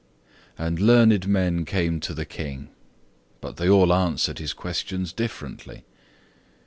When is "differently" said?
5.13-5.83